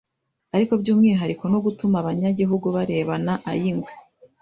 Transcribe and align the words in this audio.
ariko 0.55 0.73
by’umwihariko 0.81 1.43
no 1.53 1.59
gutuma 1.65 1.95
abanyagihugu 1.99 2.67
barebana 2.75 3.33
ay’ingwe, 3.51 3.91